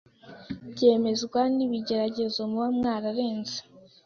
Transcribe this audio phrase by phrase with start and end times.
[0.71, 3.59] byemezwa n’ibigeragezo muba mwararenze,